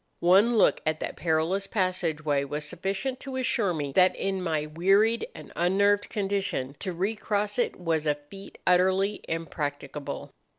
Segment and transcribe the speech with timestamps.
[0.19, 4.65] One look at that perilous passage way was sufficient to assure me that in my
[4.65, 10.33] wearied and unnerved condition to recross it was a feat utterly impracticable.